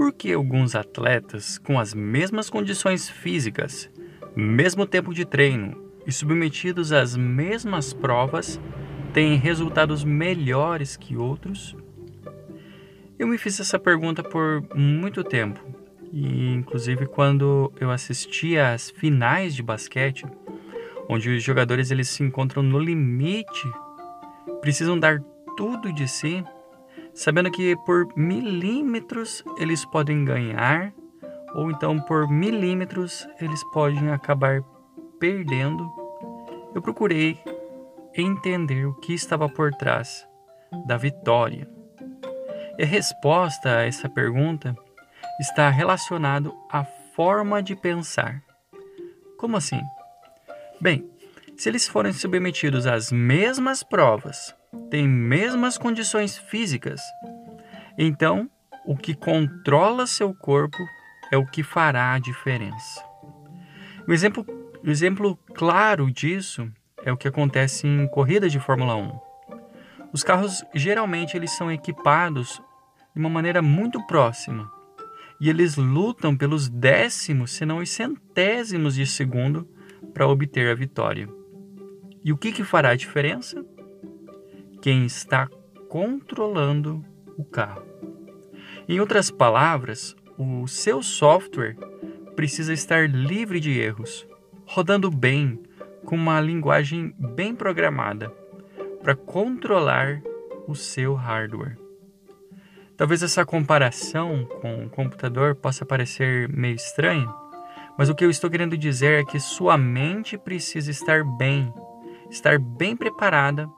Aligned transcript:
Por 0.00 0.14
que 0.14 0.32
alguns 0.32 0.74
atletas 0.74 1.58
com 1.58 1.78
as 1.78 1.92
mesmas 1.92 2.48
condições 2.48 3.10
físicas, 3.10 3.90
mesmo 4.34 4.86
tempo 4.86 5.12
de 5.12 5.26
treino 5.26 5.92
e 6.06 6.10
submetidos 6.10 6.90
às 6.90 7.14
mesmas 7.14 7.92
provas 7.92 8.58
têm 9.12 9.36
resultados 9.36 10.02
melhores 10.02 10.96
que 10.96 11.18
outros? 11.18 11.76
Eu 13.18 13.28
me 13.28 13.36
fiz 13.36 13.60
essa 13.60 13.78
pergunta 13.78 14.22
por 14.22 14.64
muito 14.74 15.22
tempo, 15.22 15.60
e 16.10 16.54
inclusive 16.54 17.04
quando 17.04 17.70
eu 17.78 17.90
assistia 17.90 18.72
às 18.72 18.88
finais 18.88 19.54
de 19.54 19.62
basquete, 19.62 20.24
onde 21.10 21.28
os 21.28 21.42
jogadores 21.42 21.90
eles 21.90 22.08
se 22.08 22.22
encontram 22.22 22.62
no 22.62 22.78
limite, 22.78 23.70
precisam 24.62 24.98
dar 24.98 25.20
tudo 25.58 25.92
de 25.92 26.08
si, 26.08 26.42
sabendo 27.20 27.50
que 27.50 27.76
por 27.76 28.08
milímetros 28.16 29.44
eles 29.58 29.84
podem 29.84 30.24
ganhar, 30.24 30.90
ou 31.54 31.70
então 31.70 32.00
por 32.00 32.26
milímetros 32.26 33.28
eles 33.38 33.62
podem 33.74 34.10
acabar 34.10 34.62
perdendo. 35.18 35.86
Eu 36.74 36.80
procurei 36.80 37.38
entender 38.16 38.86
o 38.86 38.94
que 38.94 39.12
estava 39.12 39.50
por 39.50 39.70
trás 39.74 40.26
da 40.86 40.96
vitória. 40.96 41.68
E 42.78 42.84
a 42.84 42.86
resposta 42.86 43.68
a 43.68 43.86
essa 43.86 44.08
pergunta 44.08 44.74
está 45.38 45.68
relacionado 45.68 46.56
à 46.70 46.84
forma 47.14 47.62
de 47.62 47.76
pensar. 47.76 48.42
Como 49.36 49.58
assim? 49.58 49.82
Bem, 50.80 51.06
se 51.54 51.68
eles 51.68 51.86
forem 51.86 52.14
submetidos 52.14 52.86
às 52.86 53.12
mesmas 53.12 53.82
provas, 53.82 54.54
têm 54.90 55.08
mesmas 55.08 55.78
condições 55.78 56.36
físicas, 56.36 57.00
então 57.98 58.50
o 58.84 58.96
que 58.96 59.14
controla 59.14 60.06
seu 60.06 60.34
corpo 60.34 60.78
é 61.30 61.36
o 61.36 61.46
que 61.46 61.62
fará 61.62 62.12
a 62.14 62.18
diferença. 62.18 63.04
Um 64.08 64.12
exemplo, 64.12 64.44
um 64.84 64.90
exemplo 64.90 65.36
claro 65.54 66.10
disso 66.10 66.70
é 67.04 67.12
o 67.12 67.16
que 67.16 67.28
acontece 67.28 67.86
em 67.86 68.08
corridas 68.08 68.50
de 68.50 68.58
Fórmula 68.58 68.96
1. 68.96 69.20
Os 70.12 70.24
carros 70.24 70.64
geralmente 70.74 71.36
eles 71.36 71.52
são 71.52 71.70
equipados 71.70 72.60
de 73.14 73.20
uma 73.20 73.30
maneira 73.30 73.62
muito 73.62 74.04
próxima 74.06 74.70
e 75.40 75.48
eles 75.48 75.76
lutam 75.76 76.36
pelos 76.36 76.68
décimos, 76.68 77.52
se 77.52 77.64
não 77.64 77.78
os 77.78 77.90
centésimos 77.90 78.94
de 78.94 79.06
segundo 79.06 79.68
para 80.12 80.28
obter 80.28 80.70
a 80.70 80.74
vitória. 80.74 81.28
E 82.22 82.32
o 82.32 82.36
que, 82.36 82.52
que 82.52 82.62
fará 82.62 82.90
a 82.90 82.96
diferença? 82.96 83.64
Quem 84.80 85.04
está 85.04 85.46
controlando 85.90 87.04
o 87.36 87.44
carro. 87.44 87.84
Em 88.88 88.98
outras 88.98 89.30
palavras, 89.30 90.16
o 90.38 90.66
seu 90.66 91.02
software 91.02 91.76
precisa 92.34 92.72
estar 92.72 93.08
livre 93.08 93.60
de 93.60 93.78
erros, 93.78 94.26
rodando 94.64 95.10
bem, 95.10 95.60
com 96.06 96.16
uma 96.16 96.40
linguagem 96.40 97.14
bem 97.18 97.54
programada, 97.54 98.32
para 99.02 99.14
controlar 99.14 100.22
o 100.66 100.74
seu 100.74 101.14
hardware. 101.14 101.76
Talvez 102.96 103.22
essa 103.22 103.44
comparação 103.44 104.46
com 104.62 104.84
o 104.86 104.90
computador 104.90 105.54
possa 105.54 105.84
parecer 105.84 106.48
meio 106.48 106.76
estranha, 106.76 107.28
mas 107.98 108.08
o 108.08 108.14
que 108.14 108.24
eu 108.24 108.30
estou 108.30 108.48
querendo 108.48 108.78
dizer 108.78 109.20
é 109.20 109.24
que 109.24 109.38
sua 109.38 109.76
mente 109.76 110.38
precisa 110.38 110.90
estar 110.90 111.22
bem, 111.36 111.70
estar 112.30 112.58
bem 112.58 112.96
preparada 112.96 113.68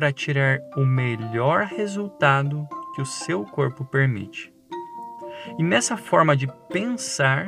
para 0.00 0.14
tirar 0.14 0.62
o 0.78 0.80
melhor 0.80 1.66
resultado 1.66 2.66
que 2.94 3.02
o 3.02 3.04
seu 3.04 3.44
corpo 3.44 3.84
permite. 3.84 4.50
E 5.58 5.62
nessa 5.62 5.94
forma 5.94 6.34
de 6.34 6.48
pensar 6.70 7.46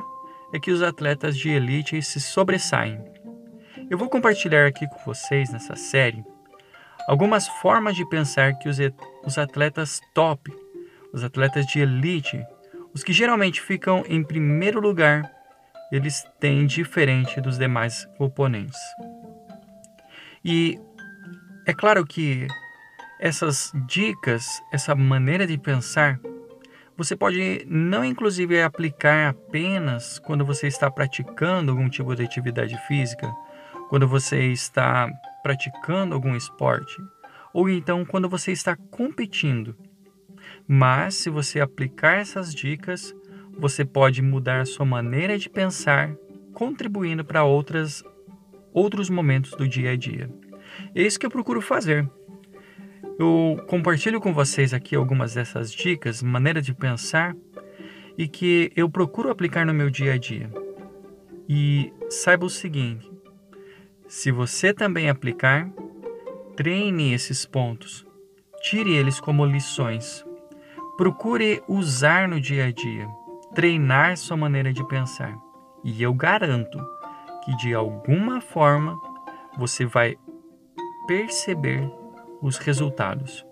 é 0.52 0.60
que 0.60 0.70
os 0.70 0.82
atletas 0.82 1.34
de 1.34 1.48
elite 1.48 2.02
se 2.02 2.20
sobressaem. 2.20 3.02
Eu 3.88 3.96
vou 3.96 4.10
compartilhar 4.10 4.66
aqui 4.66 4.86
com 4.86 4.98
vocês 5.06 5.50
nessa 5.50 5.74
série 5.76 6.22
algumas 7.08 7.48
formas 7.48 7.96
de 7.96 8.06
pensar 8.10 8.52
que 8.58 8.68
os 8.68 9.38
atletas 9.38 9.98
top, 10.12 10.54
os 11.10 11.24
atletas 11.24 11.64
de 11.64 11.80
elite, 11.80 12.44
os 12.92 13.02
que 13.02 13.14
geralmente 13.14 13.62
ficam 13.62 14.04
em 14.06 14.22
primeiro 14.22 14.78
lugar, 14.78 15.22
eles 15.90 16.22
têm 16.38 16.66
diferente 16.66 17.40
dos 17.40 17.56
demais 17.56 18.06
oponentes. 18.18 18.78
E 20.44 20.78
é 21.64 21.72
claro 21.72 22.04
que 22.04 22.46
essas 23.20 23.72
dicas, 23.86 24.62
essa 24.72 24.94
maneira 24.94 25.46
de 25.46 25.56
pensar, 25.56 26.18
você 26.96 27.14
pode 27.14 27.64
não 27.68 28.04
inclusive 28.04 28.60
aplicar 28.60 29.30
apenas 29.30 30.18
quando 30.18 30.44
você 30.44 30.66
está 30.66 30.90
praticando 30.90 31.70
algum 31.70 31.88
tipo 31.88 32.14
de 32.14 32.24
atividade 32.24 32.76
física, 32.86 33.32
quando 33.88 34.08
você 34.08 34.46
está 34.52 35.08
praticando 35.42 36.14
algum 36.14 36.34
esporte, 36.34 36.96
ou 37.54 37.68
então 37.68 38.04
quando 38.04 38.28
você 38.28 38.52
está 38.52 38.76
competindo. 38.90 39.76
Mas 40.66 41.14
se 41.14 41.30
você 41.30 41.60
aplicar 41.60 42.18
essas 42.18 42.54
dicas, 42.54 43.14
você 43.56 43.84
pode 43.84 44.20
mudar 44.20 44.66
sua 44.66 44.86
maneira 44.86 45.38
de 45.38 45.48
pensar, 45.48 46.14
contribuindo 46.52 47.24
para 47.24 47.44
outras 47.44 48.02
outros 48.72 49.10
momentos 49.10 49.50
do 49.52 49.68
dia 49.68 49.90
a 49.92 49.96
dia. 49.96 50.30
É 50.94 51.02
isso 51.02 51.18
que 51.18 51.26
eu 51.26 51.30
procuro 51.30 51.60
fazer. 51.60 52.08
Eu 53.18 53.56
compartilho 53.68 54.20
com 54.20 54.32
vocês 54.32 54.72
aqui 54.72 54.96
algumas 54.96 55.34
dessas 55.34 55.72
dicas, 55.72 56.22
maneira 56.22 56.60
de 56.60 56.74
pensar 56.74 57.36
e 58.16 58.26
que 58.26 58.72
eu 58.74 58.88
procuro 58.88 59.30
aplicar 59.30 59.64
no 59.66 59.74
meu 59.74 59.90
dia 59.90 60.14
a 60.14 60.18
dia. 60.18 60.50
E 61.48 61.92
saiba 62.08 62.46
o 62.46 62.50
seguinte: 62.50 63.10
se 64.08 64.30
você 64.30 64.72
também 64.72 65.08
aplicar, 65.08 65.70
treine 66.56 67.12
esses 67.12 67.44
pontos, 67.44 68.06
tire 68.62 68.92
eles 68.94 69.20
como 69.20 69.44
lições. 69.44 70.24
Procure 70.96 71.62
usar 71.66 72.28
no 72.28 72.40
dia 72.40 72.66
a 72.66 72.70
dia, 72.70 73.08
treinar 73.54 74.16
sua 74.16 74.36
maneira 74.36 74.72
de 74.72 74.86
pensar. 74.86 75.36
E 75.82 76.02
eu 76.02 76.14
garanto 76.14 76.78
que 77.44 77.56
de 77.56 77.74
alguma 77.74 78.40
forma 78.40 79.00
você 79.58 79.84
vai 79.84 80.16
perceber 81.06 81.90
os 82.40 82.58
resultados, 82.58 83.44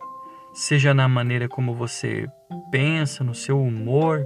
seja 0.53 0.93
na 0.93 1.09
maneira 1.09 1.49
como 1.49 1.75
você 1.75 2.28
pensa, 2.71 3.22
no 3.22 3.34
seu 3.34 3.61
humor, 3.61 4.25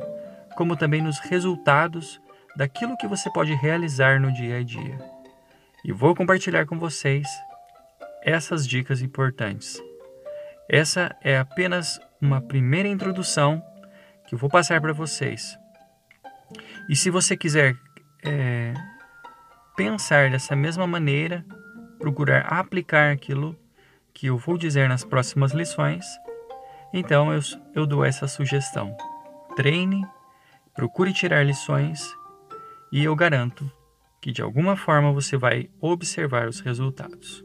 como 0.57 0.77
também 0.77 1.03
nos 1.03 1.19
resultados 1.19 2.21
daquilo 2.57 2.97
que 2.97 3.07
você 3.07 3.31
pode 3.31 3.53
realizar 3.55 4.21
no 4.21 4.33
dia 4.33 4.59
a 4.59 4.63
dia. 4.63 4.99
E 5.85 5.93
vou 5.93 6.15
compartilhar 6.15 6.67
com 6.67 6.79
vocês 6.79 7.29
essas 8.23 8.67
dicas 8.67 9.03
importantes. 9.03 9.83
Essa 10.69 11.15
é 11.23 11.39
apenas 11.39 12.01
uma 12.21 12.41
primeira 12.41 12.89
introdução 12.89 13.63
que 14.27 14.35
eu 14.35 14.39
vou 14.39 14.49
passar 14.49 14.81
para 14.81 14.95
vocês. 14.95 15.59
E 16.89 16.97
se 16.97 17.11
você 17.11 17.37
quiser 17.37 17.75
é, 18.25 18.73
pensar 19.77 20.31
dessa 20.31 20.57
mesma 20.57 20.87
maneira, 20.87 21.45
procurar 21.99 22.43
aplicar 22.43 23.13
aquilo 23.13 23.57
que 24.13 24.27
eu 24.27 24.37
vou 24.37 24.57
dizer 24.57 24.89
nas 24.89 25.05
próximas 25.05 25.53
lições, 25.53 26.05
então 26.93 27.33
eu, 27.33 27.41
eu 27.75 27.87
dou 27.87 28.05
essa 28.05 28.29
sugestão. 28.29 28.97
Treine, 29.57 30.07
procure 30.75 31.13
tirar 31.13 31.45
lições 31.45 32.15
e 32.93 33.03
eu 33.03 33.15
garanto 33.17 33.71
que 34.21 34.33
de 34.33 34.41
alguma 34.41 34.77
forma 34.77 35.13
você 35.13 35.37
vai 35.37 35.69
observar 35.81 36.49
os 36.49 36.61
resultados. 36.61 37.45